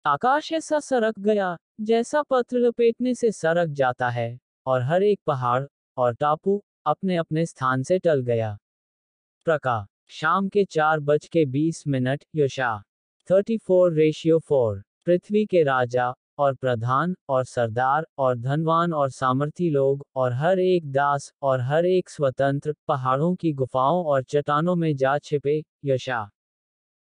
[0.04, 5.64] आकाश ऐसा सरक गया, जैसा पत्र लपेटने से सरक जाता है, और हर एक पहाड़
[5.96, 8.58] और टापू अपने अपने स्थान से टल गया।
[9.44, 12.82] प्रका, शाम के चार बज के बीस मिनट, योशा
[13.30, 19.70] थर्टी फोर रेशियो फोर पृथ्वी के राजा और प्रधान, और सरदार, और धनवान, और सामर्थी
[19.70, 24.96] लोग, और हर एक दास, और हर एक स्वतंत्र, पहाड़ों की गुफाओं और चट्टानों में
[24.96, 26.30] जा छिपे, यशा।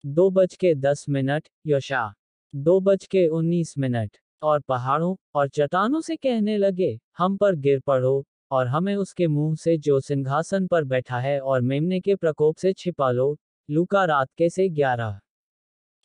[0.05, 2.13] दो बज के दस मिनट, यशा।
[2.55, 7.79] दो बज के उन्नीस मिनट। और पहाड़ों, और चट्टानों से कहने लगे, हम पर गिर
[7.79, 12.55] पड़ो, और हमें उसके मुँह से जो सिंहासन पर बैठा है और मेमने के प्रकोप
[12.55, 13.37] से छिपा लो,
[13.69, 15.19] लूका रात के से ग्यारह।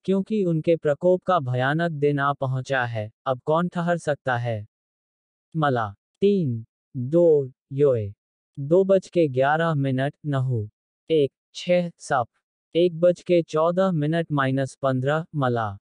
[0.05, 4.67] क्योंकि उनके प्रकोप का भयानक दिन आ पहुँचा है, अब कौन ठहर सकता है?
[5.57, 6.65] मला, तीन,
[6.97, 8.15] दो, योए,
[8.59, 10.69] दो बज के ग्यारह मिनट, नहु,
[11.11, 12.27] एक, छह, सप,
[12.75, 15.79] एक बज के चौदह मिनट माइनस पंद्रह, मला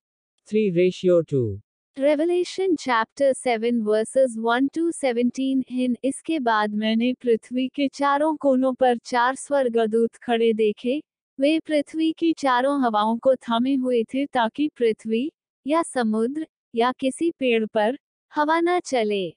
[0.47, 1.61] three ratio two
[1.97, 8.73] Revelation chapter 7 verses 1 to 17 हिन इसके बाद मैंने पृथ्वी के चारों कोनों
[8.73, 11.01] पर चार स्वर्गदूत खड़े देखे
[11.41, 15.31] वे पृथ्वी की चारों हवाओं को थामे हुए थे ताकि पृथ्वी,
[15.67, 17.97] या समुद्र, या किसी पेड़ पर
[18.35, 19.35] हवा न चले।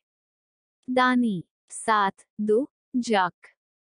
[0.91, 3.33] दानी, सात, दो, जक।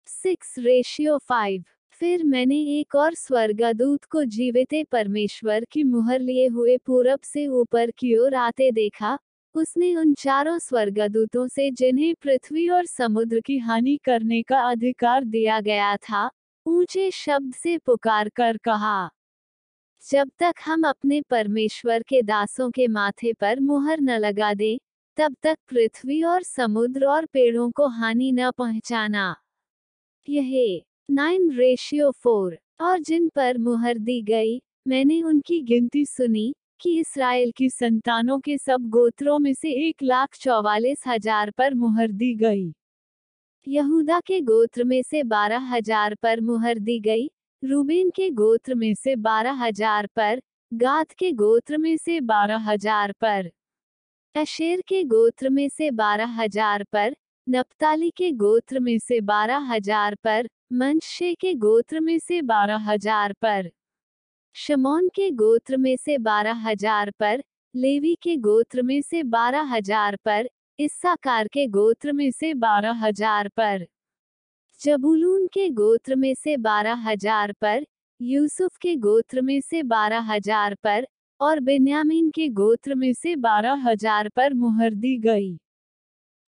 [0.05, 1.63] Six, ratio five.
[1.91, 7.91] फिर मैंने एक और स्वर्गदूत को जीवित परमेश्वर की मुहर लिए हुए पूरब से ऊपर
[7.91, 9.17] की ओर आते देखा।
[9.55, 15.61] उसने उन चारों स्वर्गदूतों से जिन्हें पृथ्वी और समुद्र की हानि करने का अधिकार दिया
[15.61, 16.29] गया था
[16.65, 19.09] ऊँचे शब्द से पुकार कर कहा,
[20.03, 24.79] जब तक हम अपने परमेश्वर के दासों के माथे पर मुहर न लगा दे,
[25.17, 29.35] तब तक पृथ्वी और समुद्र और पेड़ों को हानि न पहुंचाना।
[30.27, 36.99] यह नाइन रेशियो फोर, और जिन पर मुहर दी गई, मैंने उनकी गिनती सुनी कि
[36.99, 42.33] इसराइल की संतानों के सब गोत्रों में से एक लाख चौवालीस हज़ार पर मुहर दी
[42.35, 42.71] गई।
[43.67, 47.29] यहूदा के गोत्र में से बारह हज़ार पर मुहर दी गई,
[47.63, 53.11] रूबेन के गोत्र में से बारह हज़ार पर, गात के गोत्र में से बारह हज़ार
[53.11, 53.49] पर।
[54.35, 57.15] अशेर के गोत्र में से बारह हज़ार पर,
[57.47, 63.33] नप्ताली के गोत्र में से बारह हज़ार पर मंशे के गोत्र में से बारह हज़ार
[63.33, 63.69] पर।
[64.55, 67.43] शमौन के गोत्र में से बारह हज़ार पर,
[67.75, 70.49] लेवी के गोत्र में से बारह हज़ार पर
[70.81, 73.85] इस्साकार के गोत्र में से बारह हज़ार पर।
[74.81, 77.85] जबुलून के गोत्र में से बारह हज़ार पर,
[78.19, 81.07] यूसुफ के गोत्र में से बारह हज़ार पर
[81.39, 85.57] और बिन्यामीन के गोत्र में से बारह हज़ार पर मुहर दी गई।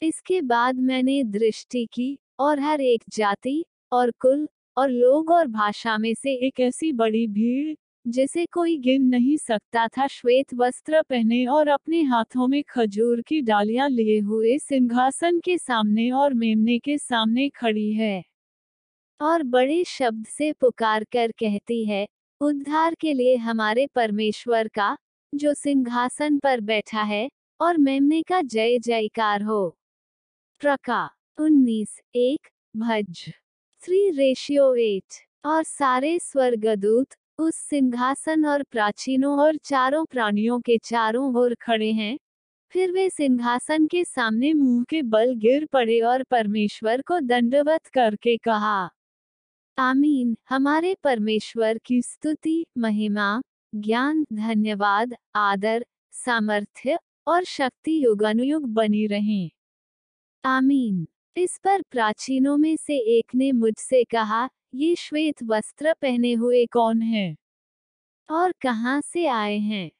[0.01, 5.97] इसके बाद मैंने दृष्टि की और हर एक जाति और कुल और लोग और भाषा
[5.97, 7.75] में से एक ऐसी बड़ी भीड़
[8.07, 13.41] जिसे कोई गिन नहीं सकता था, श्वेत वस्त्र पहने और अपने हाथों में खजूर की
[13.41, 18.23] डालियाँ लिए हुए सिंहासन के सामने और मेमने के सामने खड़ी है।
[19.21, 22.07] और बड़े शब्द से पुकार कर कहती है,
[22.41, 24.97] उद्धार के लिए हमारे परमेश्वर का,
[25.35, 27.29] जो सिंहासन पर बैठा है,
[27.61, 29.77] और मेमने का जय जयकार हो।
[30.59, 33.33] प्रका, उन्नीस, एक, भज।
[33.83, 37.07] थ्री रेशियो एट, और सारे स्वर्गदूत
[37.39, 42.17] उस सिंहासन और प्राचीनों और चारों प्राणियों के चारों ओर खड़े हैं।
[42.73, 48.37] फिर वे सिंहासन के सामने मुँह के बल गिर पड़े और परमेश्वर को दंडवत करके
[48.37, 48.89] कहा,
[49.77, 53.41] आमीन। हमारे परमेश्वर की स्तुति, महिमा,
[53.73, 59.49] ज्ञान, धन्यवाद, आदर, सामर्थ्य और शक्ति युगानुयुग बनी रहें।
[60.43, 61.05] आमीन।
[61.37, 67.01] इस पर प्राचीनों में से एक ने मुझसे कहा, ये श्वेत वस्त्र पहने हुए कौन
[67.01, 67.35] है?
[68.29, 69.91] और कहाँ से आए हैं?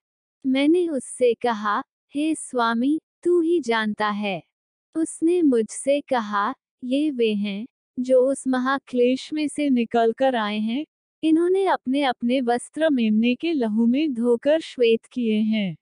[0.46, 1.84] मैंने उससे कहा,
[2.16, 4.44] हे स्वामी, तू ही जानता है।
[4.96, 7.66] उसने मुझसे कहा, ये वे हैं,
[8.00, 10.86] जो उस महाक्लेश में से निकल कर आए हैं।
[11.24, 15.78] इन्होंने अपने अपने वस्त्र मेमने के लहू में धोकर श्वेत किए हैं।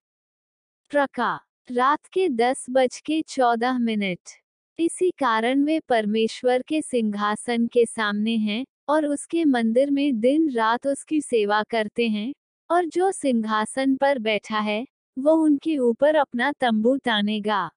[0.90, 1.40] प्रका,
[1.72, 4.41] रात के दस बज के चौदह मिनट।
[4.82, 10.88] इसी कारण वे परमेश्वर के सिंहासन के सामने हैं और उसके मंदिर में दिन रात
[10.88, 12.34] उसकी सेवा करते हैं
[12.70, 14.88] और जो सिंहासन पर बैठा है,
[15.20, 17.70] वो उनके ऊपर अपना तंबू तानेगा।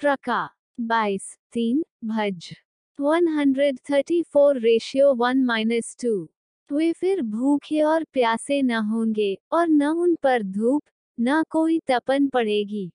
[0.00, 0.48] प्रका,
[0.80, 2.52] बाईस, तीन, भज।
[2.98, 6.28] 134 रेशियो वन माइनस टू
[6.70, 10.82] वे फिर भूखे और प्यासे न होंगे और न उन पर धूप,
[11.20, 12.90] न कोई तपन पड़ेगी।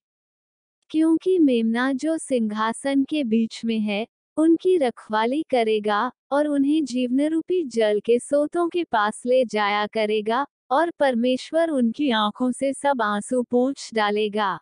[0.94, 4.06] क्योंकि मेमना जो सिंहासन के बीच में है,
[4.38, 10.92] उनकी रखवाली करेगा और उन्हें जीवनरूपी जल के सोतों के पास ले जाया करेगा और
[11.00, 14.54] परमेश्वर उनकी आँखों से सब आँसू पोंछ डालेगा।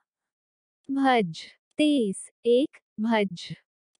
[0.89, 1.43] भज।
[1.77, 3.47] तेईस। एक। भज।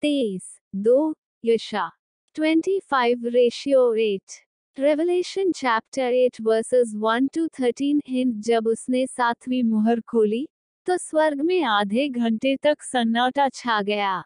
[0.04, 1.14] तेईस। दो।
[1.46, 1.90] यशा।
[2.36, 3.28] Twenty five.
[3.28, 4.40] Ratio eight.
[4.78, 8.02] Revelation chapter eight verses one to thirteen.
[8.08, 10.48] Hind जब उसने सातवीं मुहर खोली
[10.88, 14.24] तो स्वर्ग में आधे घंटे तक सन्नाटा छा गया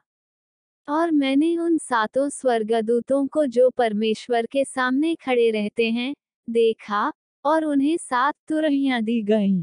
[0.87, 6.13] और मैंने उन सातों स्वर्गदूतों को जो परमेश्वर के सामने खड़े रहते हैं,
[6.49, 7.11] देखा
[7.45, 9.61] और उन्हें सात तुरहियाँ दी गईं।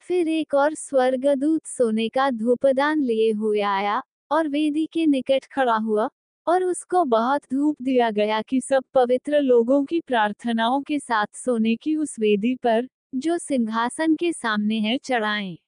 [0.00, 5.76] फिर एक और स्वर्गदूत सोने का धूपदान लिए हुए आया और वेदी के निकट खड़ा
[5.76, 6.08] हुआ
[6.46, 11.76] और उसको बहुत धूप दिया गया कि सब पवित्र लोगों की प्रार्थनाओं के साथ सोने
[11.76, 15.58] की उस वेदी पर, जो सिंहासन के सामने है, चढ़ाएँ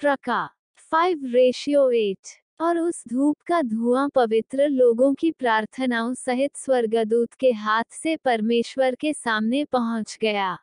[0.00, 0.48] प्रका
[0.92, 2.28] फाइव रेशियो एट
[2.60, 8.94] और उस धूप का धुआँ पवित्र लोगों की प्रार्थनाओं सहित स्वर्गदूत के हाथ से परमेश्वर
[8.94, 10.58] के सामने पहुँच गया।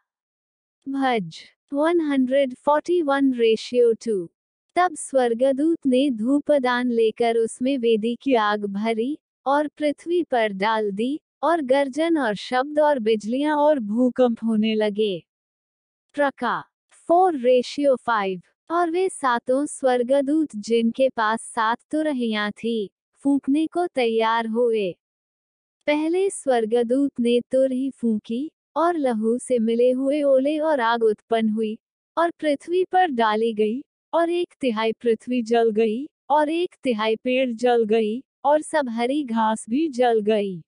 [0.89, 1.39] भज
[1.73, 4.29] 141 रेशियो टू
[4.75, 11.19] तब स्वर्गदूत ने धूपदान लेकर उसमें वेदी की आग भरी, और पृथ्वी पर डाल दी,
[11.43, 15.23] और गर्जन और शब्द और बिजलियाँ और भूकंप होने लगे।
[16.13, 22.89] प्रका फोर रेशियो फाइव और वे सातों स्वर्गदूत जिनके पास सात तुरहियाँ थी,
[23.23, 24.91] फूंकने को तैयार हुए।
[25.87, 31.77] पहले स्वर्गदूत ने तुरही फूंकी और लहू से मिले हुए ओले और आग उत्पन्न हुई
[32.17, 37.49] और पृथ्वी पर डाली गई और एक तिहाई पृथ्वी जल गई और एक तिहाई पेड़
[37.51, 40.61] जल गई और सब हरी घास भी जल गई।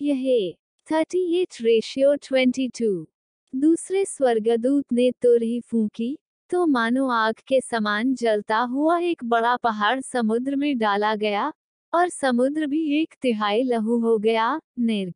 [0.00, 0.52] यह
[0.88, 3.06] thirty eight ratio twenty two
[3.54, 6.16] दूसरे स्वर्गदूत ने तुरही फूंकी
[6.52, 11.52] तो मानो आग के समान जलता हुआ एक बड़ा पहाड़ समुद्र में डाला गया
[11.94, 15.14] और समुद्र भी एक तिहाई लहू हो गया, निर्ग।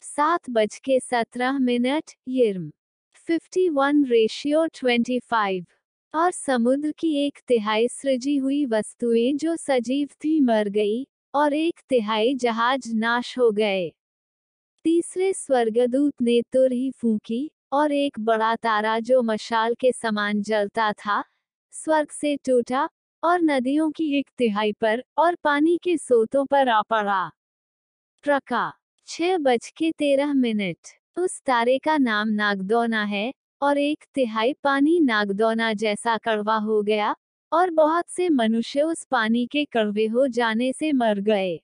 [0.00, 2.72] सात बज के सत्रह minute, यिर्म।
[3.14, 5.66] Fifty one ratio twenty five.
[6.14, 11.80] और समुद्र की एक तिहाई सृजी हुई वस्तुएँ जो सजीव थी, मर गई और एक
[11.88, 13.92] तिहाई जहाज़ नाश हो गए।
[14.84, 21.24] तीसरे स्वर्गदूत ने तुरही फूंकी और एक बड़ा तारा जो मशाल के समान जलता था,
[21.72, 22.88] स्वर्ग से टूटा
[23.22, 27.30] और नदियों की एक तिहाई पर और पानी के सोतों पर आ पड़ा।
[28.24, 28.72] प्रका,
[29.06, 30.78] छह बज के तेरह मिनट।
[31.18, 37.14] उस तारे का नाम नागदौना है और एक तिहाई पानी नागदौना जैसा कड़वा हो गया
[37.52, 41.60] और बहुत से मनुष्य उस पानी के कड़वे हो जाने से मर गए।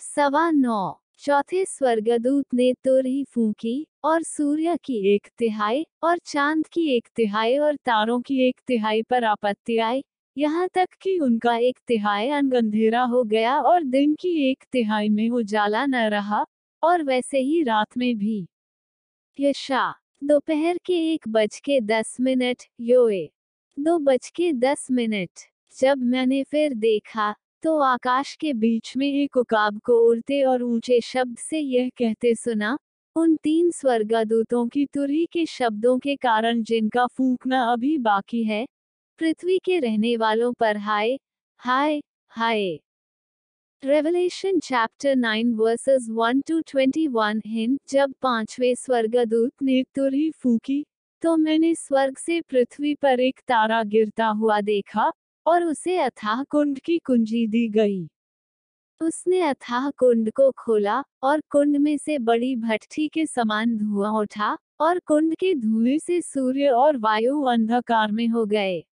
[0.00, 6.96] सवा नौ। चौथे स्वर्गदूत ने तुरही फूंकी और सूर्य की एक तिहाई और चाँद की
[6.96, 10.02] एक तिहाई और तारों की एक तिहाई पर आपत्ति आई।
[10.36, 15.28] यहाँ तक कि उनका एक तिहाई अंधेरा हो गया और दिन की एक तिहाई में
[15.30, 16.44] उजाला न रहा
[16.82, 18.46] और वैसे ही रात में भी।
[19.38, 23.28] यशा, दोपहर के एक बज के दस मिनट, योए।
[23.78, 25.30] दो बज के दस मिनट।
[25.78, 31.00] जब मैंने फिर देखा तो आकाश के बीच में एक उकाब को उड़ते और ऊँचे
[31.00, 32.78] शब्द से यह कहते सुना
[33.16, 38.64] उन तीन स्वर्गदूतों की तुरही के शब्दों के कारण जिनका फूकना अभी बाकी है,
[39.20, 41.16] पृथ्वी के रहने वालों पर हाय
[41.60, 42.00] हाय
[42.32, 42.64] हाय।
[43.82, 50.84] रेवलेशन चैप्टर 9 वर्सेस 1 टू 21 हिंद, जब पांचवे स्वर्गदूत ने तुरही फूकी
[51.22, 55.10] तो मैंने स्वर्ग से पृथ्वी पर एक तारा गिरता हुआ देखा,
[55.46, 58.06] और उसे अथाह कुंड की कुंजी दी गई।
[59.00, 64.58] उसने अथाह कुंड को खोला और कुंड में से बड़ी भट्टी के समान धुआँ उठा
[64.80, 68.84] और कुंड के धुएँ से सूर्य और वायु अंधकार में हो गए।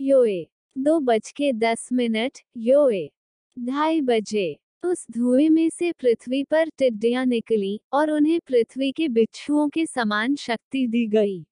[0.00, 0.46] योए,
[0.78, 3.10] दो बज के दस मिनट, योए,
[3.58, 9.68] ढाई बजे। उस धुएँ में से पृथ्वी पर टिड्डियाँ निकली और उन्हें पृथ्वी के बिच्छुओं
[9.68, 11.42] के समान शक्ति दी गई।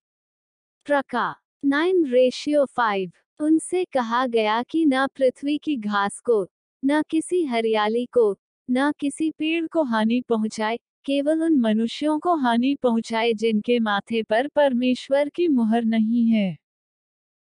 [0.86, 6.48] प्रका, नाइन रेशियो फाइव, उनसे कहा गया कि न पृथ्वी की घास को
[6.84, 8.36] न किसी हरियाली को,
[8.70, 14.48] न किसी पेड़ को हानि पहुँचाए, केवल उन मनुष्यों को हानि पहुँचाए जिनके माथे पर
[14.48, 16.56] परमेश्वर की मुहर नहीं है।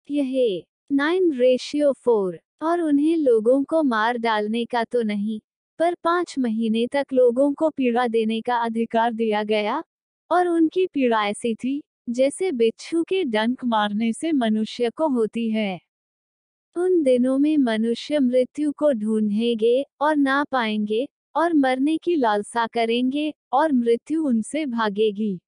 [0.10, 5.40] यह, नाइन रेशियो फोर, और उन्हें लोगों को मार डालने का तो नहीं,
[5.80, 9.84] पर पाँच महीने तक लोगों को पीड़ा देने का अधिकार दिया गया,
[10.32, 15.85] और उनकी पीड़ा ऐसी थी, जैसे बिच्छू के डंक मारने से मनुष्य को होती है।
[16.76, 23.34] उन दिनों में मनुष्य मृत्यु को ढूंढेंगे और ना पाएँगे और मरने की लालसा करेंगे
[23.54, 25.40] और मृत्यु उनसे भागेगी।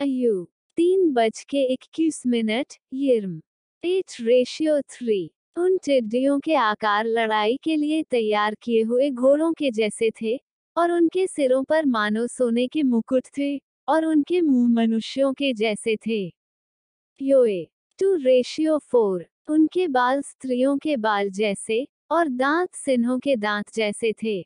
[0.00, 0.44] अयु
[0.78, 2.74] तीन बज के इक्कीस मिनट
[3.84, 9.70] एच रेशियो थ्री। उन टिड्डियों के आकार लड़ाई के लिए तैयार किए हुए घोड़ों के
[9.70, 10.36] जैसे थे
[10.76, 13.56] और उनके सिरों पर मानो सोने के मुकुट थे
[13.88, 16.24] और उनके मुँह मनुष्यों के जैसे थे।
[17.20, 17.64] योए,
[17.98, 24.12] टू रेशियो फोर। उनके बाल स्त्रियों के बाल जैसे और दांत सिन्हों के दांत जैसे
[24.22, 24.40] थे।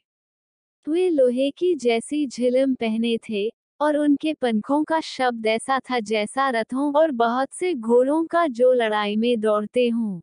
[0.87, 3.49] वे लोहे की जैसी झिलम पहने थे
[3.81, 8.73] और उनके पंखों का शब्द ऐसा था जैसा रथों और बहुत से घोड़ों का जो
[8.73, 10.21] लड़ाई में दौड़ते हों।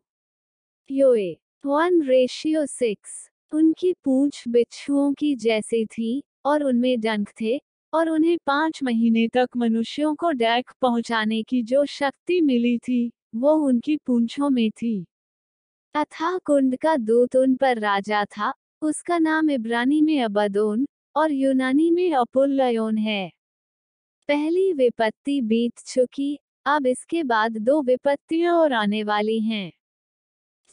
[0.90, 1.36] योए,
[1.66, 7.60] वन रेशियो सिक्स, उनकी पूंछ बिच्छुओं की जैसी थी और उनमें डंक थे
[7.92, 13.54] और उन्हें पाँच महीने तक मनुष्यों को डैक पहुँचाने की जो शक्ति मिली थी। वो
[13.54, 15.06] उनकी पूंछों में थी।
[15.94, 18.52] अथा कुंड का दूत उन पर राजा था।
[18.82, 23.32] उसका नाम इब्रानी में अबदोन और यूनानी में अपुल्लयोन है।
[24.28, 29.72] पहली विपत्ति बीत चुकी, अब इसके बाद दो विपत्तियाँ और आने वाली हैं।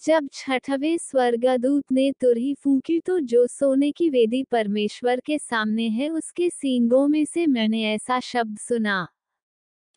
[0.01, 6.09] जब छठवें स्वर्गदूत ने तुरही फूंकी तो जो सोने की वेदी परमेश्वर के सामने है,
[6.09, 9.07] उसके सींगों में से मैंने ऐसा शब्द सुना।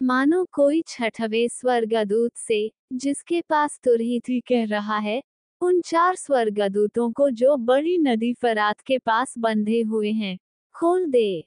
[0.03, 5.23] मानो कोई छठवें स्वर्गदूत से, जिसके पास तुरही थी कह रहा है,
[5.63, 10.39] उन चार स्वर्गदूतों को जो बड़ी नदी फरात के पास बंधे हुए हैं,
[10.75, 11.45] खोल दे।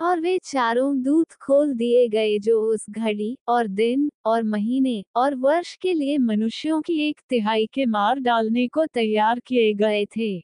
[0.00, 5.34] और वे चारों दूत खोल दिए गए जो उस घड़ी और दिन और महीने और
[5.34, 10.38] वर्ष के लिए मनुष्यों की एक तिहाई के मार डालने को तैयार किए गए थे।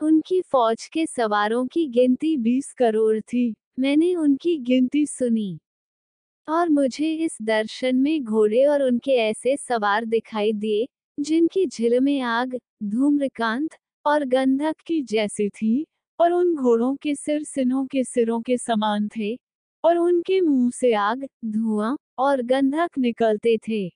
[0.00, 5.58] उनकी फौज के सवारों की गिनती बीस करोड़ थी, मैंने उनकी गिनती सुनी।
[6.48, 10.86] और मुझे इस दर्शन में घोड़े और उनके ऐसे सवार दिखाई दिए,
[11.20, 13.70] जिनकी झिलमें आग, धूम्रकांत
[14.06, 15.86] और गंधक की जैसी थी,
[16.20, 19.38] और उन घोड़ों के सिर सिनों के सिरों के समान थे,
[19.84, 23.90] और उनके मुँह से आग, धुआँ और गंधक निकलते थे।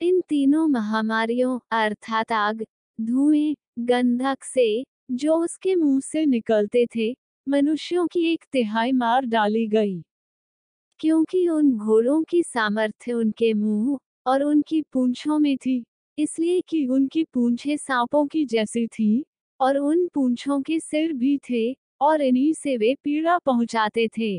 [0.00, 2.64] इन तीनों महामारियों, अर्थात आग,
[3.00, 7.14] धुएँ, गंधक से, जो उसके मुँह से निकलते थे,
[7.48, 10.02] मनुष्यों की एक तिहाई मार डाली गई।
[11.02, 15.84] क्योंकि उन घोड़ों की सामर्थ्य उनके मुँह और उनकी पूंछों में थी,
[16.18, 19.24] इसलिए कि उनकी पूंछें सांपों की जैसी थी
[19.60, 24.32] और उन पूंछों के सिर भी थे और इन्हीं से वे पीड़ा पहुंचाते थे।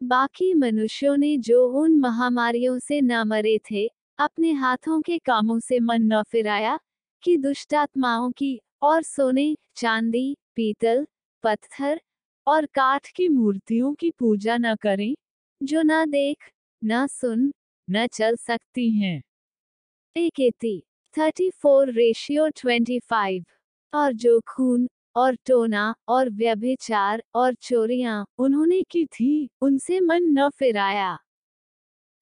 [0.00, 3.86] बाकी मनुष्यों ने जो उन महामारियों से न मरे थे,
[4.18, 6.78] अपने हाथों के कामों से मन न फिराया
[7.22, 11.06] कि दुष्टात्माओं की और सोने, चांदी, पीतल,
[11.44, 12.00] पत्थर
[12.46, 15.14] और काठ की मूर्तियों की पूजा न करें।
[15.62, 16.50] जो न देख,
[16.82, 17.52] न सुन,
[17.88, 19.22] न चल सकती हैं।
[20.16, 20.40] एक
[21.14, 23.44] thirty four ratio twenty five
[23.92, 30.48] और जो खून, और टोना, और व्यभिचार, और चोरियाँ उन्होंने की थी, उनसे मन न
[30.50, 31.18] फिराया।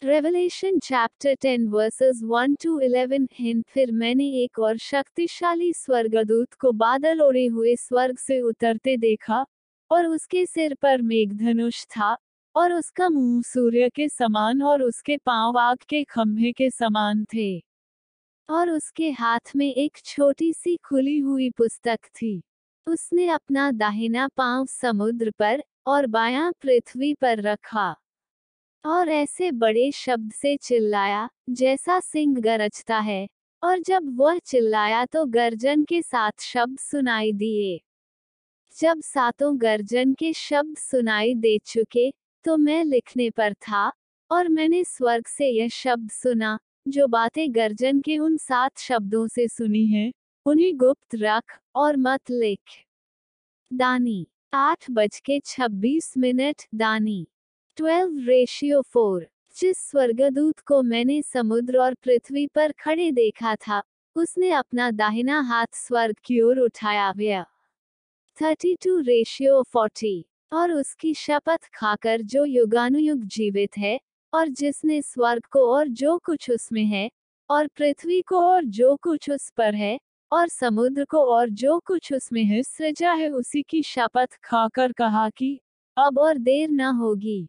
[0.03, 6.73] रेवलेशन चैप्टर 10 वर्सेस 1 टू 11 हिंद फिर मैंने एक और शक्तिशाली स्वर्गदूत को
[6.73, 9.45] बादल ओढ़े हुए स्वर्ग से उतरते देखा,
[9.91, 12.17] और उसके सिर पर मेघधनुष था
[12.57, 17.63] और उसका मुँह सूर्य के समान और उसके पाँव आग के खंभे के समान थे।
[18.49, 22.43] और उसके हाथ में एक छोटी सी खुली हुई पुस्तक थी।
[22.87, 27.97] उसने अपना दाहिना पाँव समुद्र पर और बायां पृथ्वी पर रखा।
[28.85, 33.27] और ऐसे बड़े शब्द से चिल्लाया जैसा सिंह गरजता है।
[33.63, 37.81] और जब वह चिल्लाया तो गर्जन के साथ शब्द सुनाई दिए।
[38.75, 42.11] जब सातों गर्जन के शब्द सुनाई दे चुके
[42.45, 43.93] तो मैं लिखने पर था,
[44.31, 49.49] और मैंने स्वर्ग से यह शब्द सुना, जो बातें गर्जन के उन सात शब्दों से
[49.49, 50.13] सुनी है,
[50.47, 52.61] उन्हें गुप्त रख और मत लिख।
[53.73, 57.27] दानी, आठ बज के छब्बीस मिनट दानी,
[57.77, 59.27] ट्वेल्व रेशियो फोर,
[59.57, 63.83] जिस स्वर्गदूत को मैंने समुद्र और पृथ्वी पर खड़े देखा था,
[64.17, 67.45] उसने अपना दाहिना हाथ स्वर्ग की ओर उठाया गया
[68.39, 74.01] थर्टी टू रेशियो फोर्टी और उसकी शपथ खाकर जो युगानुयुग जीवित है,
[74.35, 77.11] और जिसने स्वर्ग को और जो कुछ उसमें है,
[77.51, 80.01] और पृथ्वी को और जो कुछ उस पर है,
[80.33, 85.31] और समुद्र को और जो कुछ उसमें है, सृजा है उसी की शपथ खाकर कहा
[85.31, 85.61] कि,
[85.97, 87.49] अब और देर न होगी।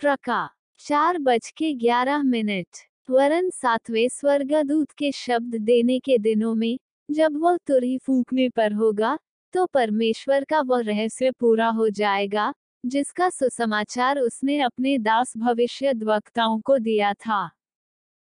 [0.00, 2.66] प्रका, चार बज के ग्यारह मिनट।
[3.10, 6.78] वरन सातवें स्वर्गदूत के शब्द देने के दिनों में,
[7.10, 9.18] जब वह तुरही फूकने पर होगा
[9.52, 12.54] तो परमेश्वर का वह रहस्य पूरा हो जाएगा,
[12.86, 17.50] जिसका सुसमाचार उसने अपने दास भविष्य वक्ताओं को दिया था।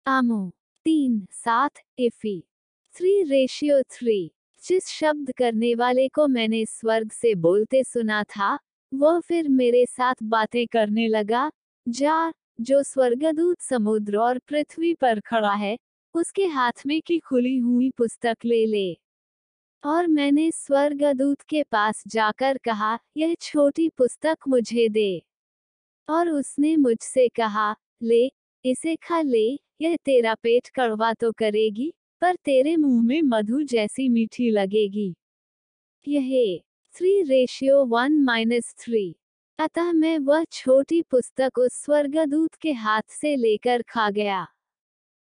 [0.06, 0.52] आमो,
[0.84, 2.44] तीन, सात इफी
[2.94, 4.32] थ्री, रेशियो थ्री,
[4.64, 8.58] जिस शब्द करने वाले को मैंने स्वर्ग से बोलते सुना था,
[8.94, 11.50] वह फिर मेरे साथ बातें करने लगा,
[11.88, 15.78] जा, जो स्वर्गदूत समुद्र और पृथ्वी पर खड़ा है,
[16.14, 18.98] उसके हाथ में की खुली हुई पुस्तक ले ले।
[19.84, 25.22] और मैंने स्वर्गदूत के पास जाकर कहा, यह छोटी पुस्तक मुझे दे।
[26.08, 28.30] और उसने मुझसे कहा, ले,
[28.64, 34.08] इसे खा ले, यह तेरा पेट कड़वा तो करेगी, पर तेरे मुँह में मधु जैसी
[34.08, 35.14] मीठी लगेगी।
[36.08, 36.60] यह
[36.94, 39.16] three ratio one minus three
[39.58, 44.46] अतः मैं वह छोटी पुस्तक उस स्वर्गदूत के हाथ से लेकर खा गया।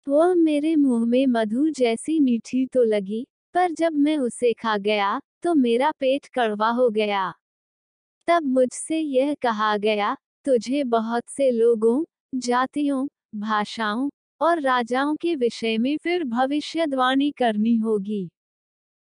[0.09, 5.21] वह मेरे मुँह में मधु जैसी मीठी तो लगी पर जब मैं उसे खा गया
[5.43, 7.33] तो मेरा पेट कड़वा हो गया।
[8.29, 10.15] तब मुझसे यह कहा गया,
[10.47, 13.07] तुझे बहुत से लोगों, जातियों,
[13.41, 14.09] भाषाओं
[14.41, 18.29] और राजाओं के विषय में फिर भविष्यवाणी करनी होगी।